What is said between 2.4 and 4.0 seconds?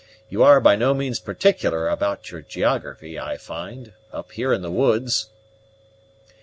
geography, I find,